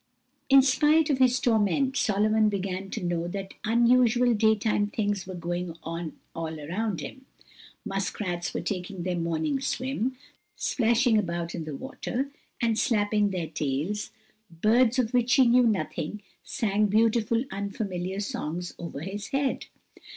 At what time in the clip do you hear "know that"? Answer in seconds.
3.03-3.53